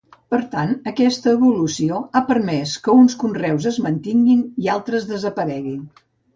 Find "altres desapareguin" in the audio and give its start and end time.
4.81-5.81